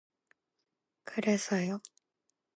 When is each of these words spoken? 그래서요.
그래서요. 1.03 1.79